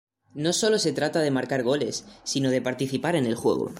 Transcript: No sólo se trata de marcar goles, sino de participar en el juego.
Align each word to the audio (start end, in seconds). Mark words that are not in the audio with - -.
No 0.33 0.51
sólo 0.51 0.79
se 0.79 0.93
trata 0.93 1.19
de 1.19 1.29
marcar 1.29 1.61
goles, 1.61 2.05
sino 2.23 2.49
de 2.49 2.59
participar 2.63 3.15
en 3.15 3.27
el 3.27 3.35
juego. 3.35 3.69